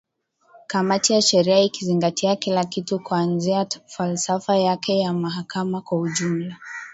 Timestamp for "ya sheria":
1.13-1.59